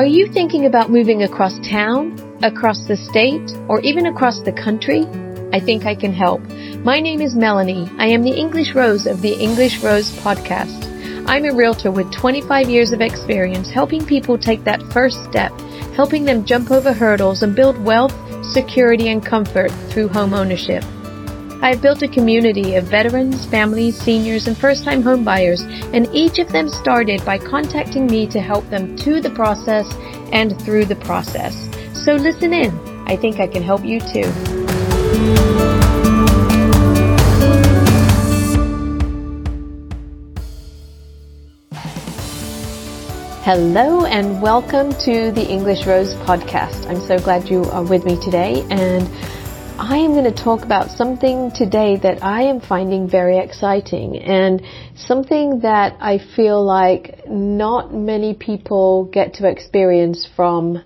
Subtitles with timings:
[0.00, 5.04] Are you thinking about moving across town, across the state, or even across the country?
[5.52, 6.40] I think I can help.
[6.84, 7.90] My name is Melanie.
[7.98, 10.86] I am the English Rose of the English Rose podcast.
[11.26, 15.52] I'm a realtor with 25 years of experience helping people take that first step,
[15.94, 20.82] helping them jump over hurdles and build wealth, security, and comfort through home ownership.
[21.62, 25.60] I have built a community of veterans, families, seniors, and first-time homebuyers,
[25.92, 29.86] and each of them started by contacting me to help them to the process
[30.32, 31.54] and through the process.
[31.92, 32.70] So listen in.
[33.06, 34.24] I think I can help you too.
[43.44, 46.88] Hello and welcome to the English Rose podcast.
[46.88, 49.06] I'm so glad you are with me today and
[49.82, 54.60] I am going to talk about something today that I am finding very exciting and
[54.94, 60.84] something that I feel like not many people get to experience from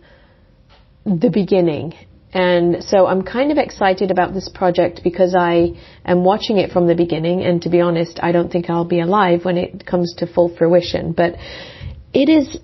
[1.04, 1.94] the beginning.
[2.32, 5.72] And so I'm kind of excited about this project because I
[6.04, 9.00] am watching it from the beginning and to be honest, I don't think I'll be
[9.00, 11.10] alive when it comes to full fruition.
[11.10, 11.34] But
[12.12, 12.58] it is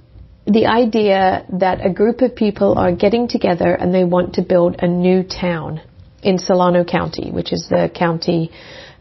[0.46, 4.76] the idea that a group of people are getting together and they want to build
[4.78, 5.80] a new town
[6.22, 8.50] in Solano County, which is the county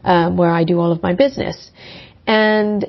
[0.03, 1.71] um, where I do all of my business.
[2.25, 2.85] And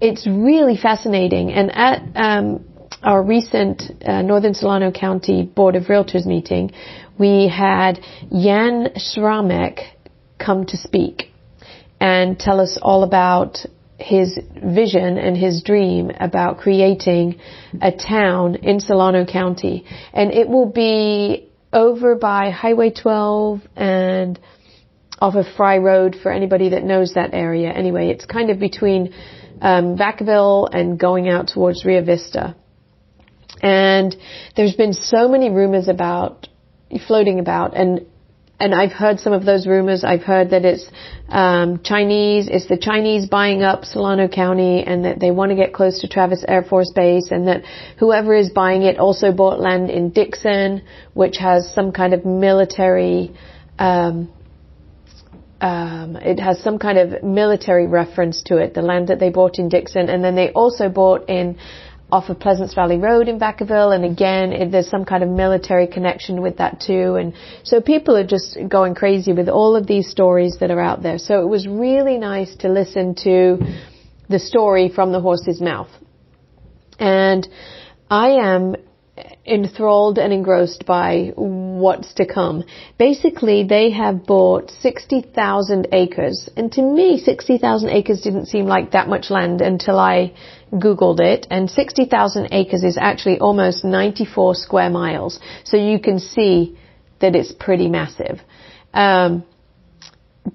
[0.00, 1.52] it's really fascinating.
[1.52, 2.64] And at um,
[3.02, 6.72] our recent uh, Northern Solano County Board of Realtors meeting,
[7.18, 9.80] we had Jan Sramek
[10.38, 11.24] come to speak
[12.00, 13.58] and tell us all about
[13.98, 17.38] his vision and his dream about creating
[17.82, 19.84] a town in Solano County.
[20.14, 24.38] And it will be over by Highway 12 and
[25.20, 27.70] off of Fry Road for anybody that knows that area.
[27.70, 29.12] Anyway, it's kind of between
[29.60, 32.56] um, Vacaville and going out towards Rio Vista.
[33.62, 34.16] And
[34.56, 36.48] there's been so many rumors about
[37.06, 38.06] floating about, and
[38.60, 40.04] and I've heard some of those rumors.
[40.04, 40.84] I've heard that it's
[41.30, 42.46] um, Chinese.
[42.46, 46.08] It's the Chinese buying up Solano County, and that they want to get close to
[46.08, 47.64] Travis Air Force Base, and that
[47.98, 50.82] whoever is buying it also bought land in Dixon,
[51.14, 53.34] which has some kind of military.
[53.78, 54.30] Um,
[55.62, 58.74] um, it has some kind of military reference to it.
[58.74, 61.58] The land that they bought in Dixon, and then they also bought in
[62.12, 65.86] off of Pleasants Valley Road in Vacaville, and again, it, there's some kind of military
[65.86, 67.16] connection with that too.
[67.16, 71.02] And so people are just going crazy with all of these stories that are out
[71.02, 71.18] there.
[71.18, 73.58] So it was really nice to listen to
[74.28, 75.90] the story from the horse's mouth.
[76.98, 77.48] And
[78.10, 78.76] I am
[79.46, 81.32] enthralled and engrossed by
[81.80, 82.64] what's to come.
[82.98, 86.48] Basically, they have bought 60,000 acres.
[86.56, 90.34] And to me, 60,000 acres didn't seem like that much land until I
[90.72, 91.46] Googled it.
[91.50, 95.40] And 60,000 acres is actually almost 94 square miles.
[95.64, 96.78] So you can see
[97.20, 98.40] that it's pretty massive.
[98.92, 99.44] Um,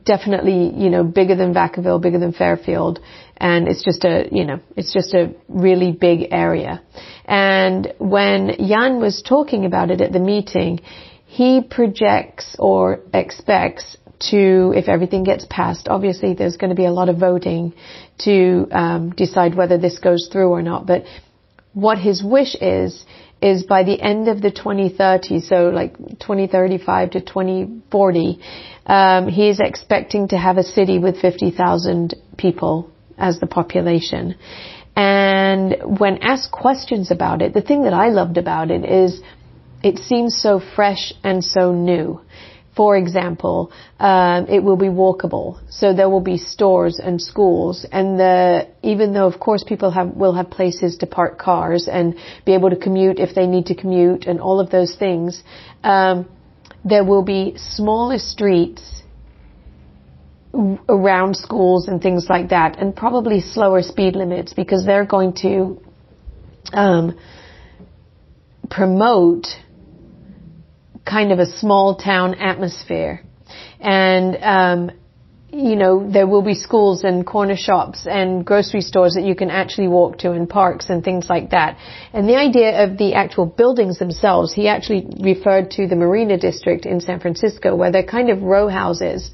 [0.04, 3.00] definitely, you know, bigger than Vacaville, bigger than Fairfield.
[3.38, 6.82] And it's just a, you know, it's just a really big area.
[7.26, 10.80] And when Jan was talking about it at the meeting,
[11.26, 13.98] he projects or expects
[14.32, 17.74] to, if everything gets passed, obviously there's going to be a lot of voting
[18.20, 20.86] to um, decide whether this goes through or not.
[20.86, 21.04] But
[21.74, 23.04] what his wish is,
[23.42, 28.40] is by the end of the 2030, so like 2035 to 2040,
[28.86, 34.36] um, he is expecting to have a city with 50,000 people as the population.
[34.96, 39.22] And when asked questions about it, the thing that I loved about it is
[39.86, 42.20] it seems so fresh and so new.
[42.76, 48.20] For example, um, it will be walkable, so there will be stores and schools, and
[48.20, 52.16] the, even though of course people have, will have places to park cars and
[52.46, 55.44] be able to commute if they need to commute and all of those things,
[55.84, 56.28] um,
[56.84, 59.04] there will be smaller streets
[60.90, 65.80] around schools and things like that, and probably slower speed limits because they're going to
[66.74, 67.18] um,
[68.70, 69.48] promote
[71.06, 73.22] kind of a small town atmosphere,
[73.80, 74.92] and um,
[75.52, 79.50] you know there will be schools and corner shops and grocery stores that you can
[79.50, 81.78] actually walk to and parks and things like that.
[82.12, 86.86] And the idea of the actual buildings themselves, he actually referred to the Marina District
[86.86, 89.32] in San Francisco, where they're kind of row houses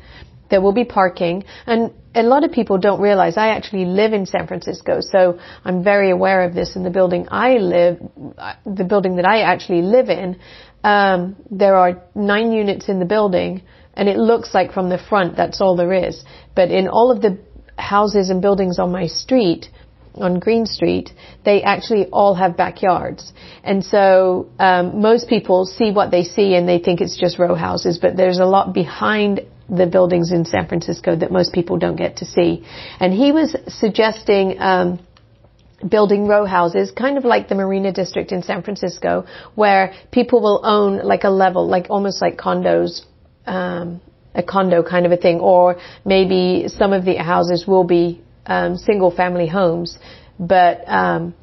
[0.52, 4.26] there will be parking and a lot of people don't realize I actually live in
[4.26, 8.00] San Francisco, so I'm very aware of this in the building I live,
[8.66, 10.38] the building that I actually live in.
[10.84, 13.62] Um, there are nine units in the building,
[13.94, 16.24] and it looks like from the front that's all there is.
[16.56, 17.40] But in all of the
[17.78, 19.70] houses and buildings on my street,
[20.16, 21.12] on Green Street,
[21.46, 23.32] they actually all have backyards.
[23.64, 27.56] And so um, most people see what they see and they think it's just row
[27.56, 31.96] houses, but there's a lot behind the buildings in San Francisco that most people don't
[31.96, 32.64] get to see.
[33.00, 35.00] And he was suggesting um,
[35.88, 39.26] building row houses, kind of like the Marina District in San Francisco,
[39.56, 43.06] where people will own like a level, like almost like condos,
[43.46, 44.02] um,
[44.36, 48.78] a condo kind of a thing, or maybe some of the houses will be um,
[48.78, 49.98] single family homes,
[50.40, 51.34] but um,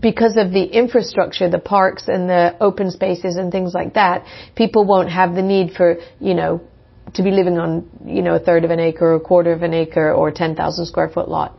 [0.00, 4.24] because of the infrastructure, the parks and the open spaces and things like that,
[4.54, 6.60] people won't have the need for, you know,
[7.14, 9.62] to be living on, you know, a third of an acre or a quarter of
[9.62, 11.58] an acre or a 10,000 square foot lot.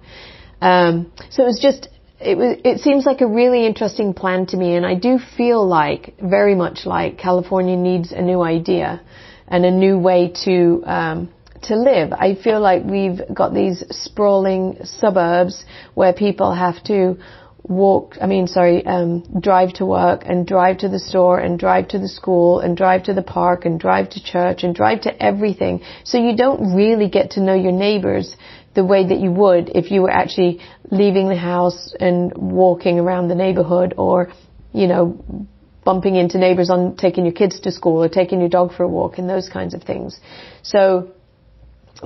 [0.62, 1.90] Um, so it was just,
[2.20, 5.66] it was, it seems like a really interesting plan to me and I do feel
[5.68, 9.02] like, very much like California needs a new idea
[9.48, 11.34] and a new way to, um,
[11.64, 12.12] to live.
[12.14, 17.18] I feel like we've got these sprawling suburbs where people have to
[17.64, 21.88] walk, I mean, sorry, um, drive to work and drive to the store and drive
[21.90, 25.24] to the school and drive to the park and drive to church and drive to
[25.24, 25.82] everything.
[26.04, 28.36] So you don't really get to know your neighbors
[28.76, 30.60] the way that you would if you were actually
[30.92, 34.34] leaving the house and walking around the neighborhood or,
[34.74, 35.48] you know,
[35.86, 38.88] bumping into neighbors on taking your kids to school or taking your dog for a
[38.88, 40.20] walk and those kinds of things.
[40.64, 41.12] So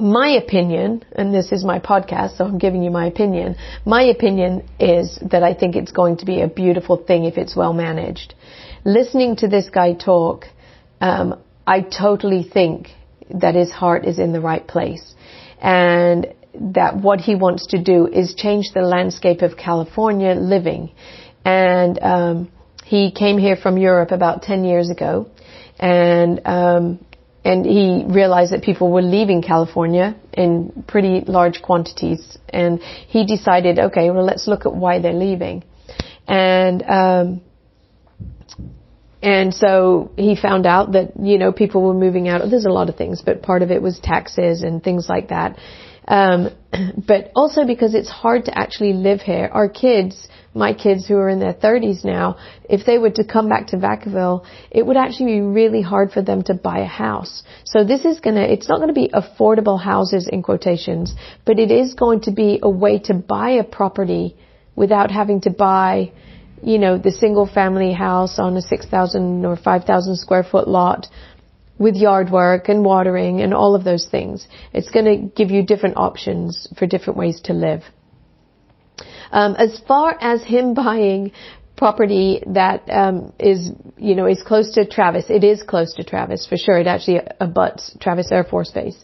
[0.01, 3.55] my opinion, and this is my podcast, so I'm giving you my opinion.
[3.85, 7.55] My opinion is that I think it's going to be a beautiful thing if it's
[7.55, 8.33] well managed.
[8.85, 10.45] Listening to this guy talk,
[11.01, 12.89] um, I totally think
[13.29, 15.15] that his heart is in the right place,
[15.61, 20.91] and that what he wants to do is change the landscape of California living.
[21.45, 22.51] And um,
[22.83, 25.29] he came here from Europe about ten years ago,
[25.79, 27.05] and um,
[27.47, 33.79] and he realized that people were leaving California in pretty large quantities, and he decided,
[33.79, 35.63] okay, well, let's look at why they're leaving,
[36.27, 37.41] and um,
[39.21, 42.41] and so he found out that you know people were moving out.
[42.49, 45.57] There's a lot of things, but part of it was taxes and things like that.
[46.07, 46.49] Um,
[47.07, 49.49] but also because it's hard to actually live here.
[49.51, 50.27] Our kids
[50.57, 52.37] my kids who are in their 30s now,
[52.67, 56.21] if they were to come back to Vacaville, it would actually be really hard for
[56.21, 57.43] them to buy a house.
[57.63, 61.13] So this is gonna, it's not gonna be affordable houses in quotations,
[61.45, 64.35] but it is going to be a way to buy a property
[64.75, 66.11] without having to buy,
[66.61, 71.07] you know, the single family house on a 6,000 or 5,000 square foot lot
[71.77, 74.47] with yard work and watering and all of those things.
[74.73, 77.83] It's going to give you different options for different ways to live.
[79.31, 81.31] Um, as far as him buying
[81.75, 86.47] property that um, is, you know, is close to Travis, it is close to Travis
[86.47, 86.79] for sure.
[86.79, 88.97] It actually abuts Travis Air Force Base,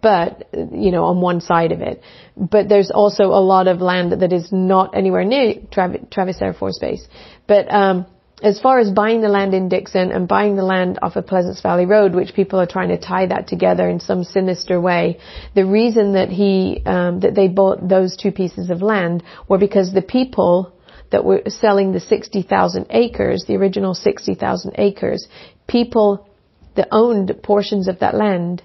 [0.00, 2.02] but you know, on one side of it.
[2.36, 6.78] But there's also a lot of land that is not anywhere near Travis, Air Force
[6.78, 7.04] Base.
[7.48, 8.06] But um,
[8.42, 11.60] as far as buying the land in Dixon and buying the land off of Pleasants
[11.60, 15.18] Valley Road, which people are trying to tie that together in some sinister way,
[15.54, 19.92] the reason that he um, that they bought those two pieces of land were because
[19.92, 20.72] the people
[21.10, 25.26] that were selling the 60,000 acres, the original 60,000 acres,
[25.66, 26.28] people
[26.76, 28.62] that owned portions of that land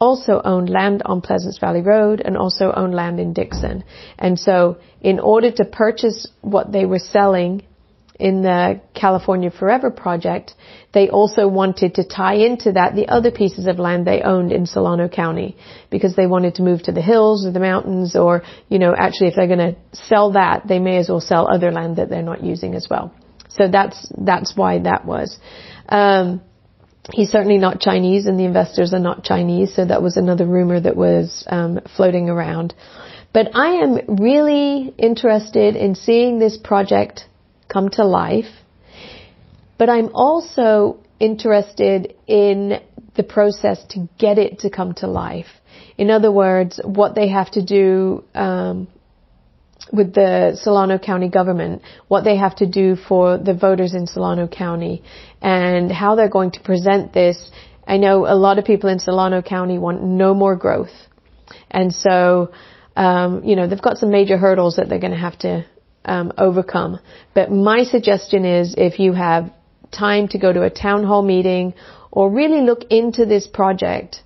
[0.00, 3.84] also owned land on Pleasants Valley Road and also owned land in Dixon.
[4.18, 7.62] And so in order to purchase what they were selling
[8.18, 10.54] in the California Forever project,
[10.92, 14.66] they also wanted to tie into that the other pieces of land they owned in
[14.66, 15.56] Solano County
[15.90, 19.28] because they wanted to move to the hills or the mountains or, you know, actually
[19.28, 22.22] if they're going to sell that, they may as well sell other land that they're
[22.22, 23.12] not using as well.
[23.48, 25.38] So that's, that's why that was.
[25.88, 26.40] Um,
[27.12, 30.80] he's certainly not Chinese and the investors are not Chinese, so that was another rumor
[30.80, 32.74] that was um, floating around.
[33.32, 37.26] But I am really interested in seeing this project
[37.68, 38.52] come to life.
[39.78, 42.80] But I'm also interested in
[43.16, 45.46] the process to get it to come to life.
[45.96, 48.88] In other words, what they have to do um,
[49.92, 54.48] with the Solano County government, what they have to do for the voters in Solano
[54.48, 55.02] County,
[55.40, 57.50] and how they're going to present this.
[57.86, 60.94] I know a lot of people in Solano County want no more growth,
[61.70, 62.52] and so
[62.96, 65.66] um, you know they've got some major hurdles that they're going to have to
[66.04, 66.98] um, overcome.
[67.34, 69.52] But my suggestion is if you have
[69.90, 71.74] time to go to a town hall meeting
[72.10, 74.22] or really look into this project,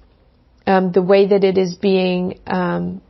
[0.67, 3.01] um, the way that it is being um,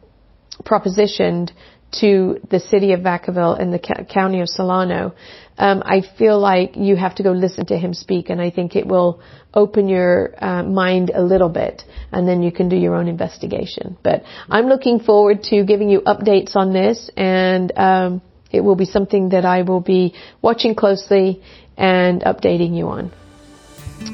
[0.64, 1.50] propositioned
[1.90, 5.14] to the city of Vacaville and the county of Solano,
[5.56, 8.76] um, I feel like you have to go listen to him speak, and I think
[8.76, 9.20] it will
[9.52, 11.82] open your uh, mind a little bit,
[12.12, 13.96] and then you can do your own investigation.
[14.04, 18.84] But I'm looking forward to giving you updates on this, and um, it will be
[18.84, 21.42] something that I will be watching closely
[21.76, 23.12] and updating you on.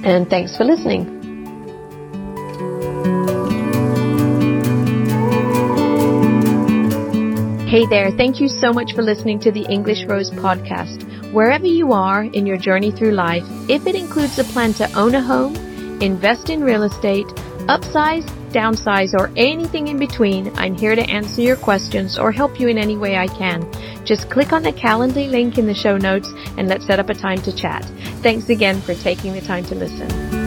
[0.05, 1.25] And thanks for listening.
[7.69, 11.33] Hey there, thank you so much for listening to the English Rose podcast.
[11.33, 15.17] Wherever you are in your journey through life, if it includes a plan to own
[15.17, 15.57] a home,
[16.01, 17.27] invest in real estate,
[17.67, 18.25] upsize,
[18.55, 22.79] downsize, or anything in between, I'm here to answer your questions or help you in
[22.79, 23.69] any way I can.
[24.05, 27.15] Just click on the Calendly link in the show notes and let's set up a
[27.15, 27.85] time to chat.
[28.23, 30.44] Thanks again for taking the time to listen.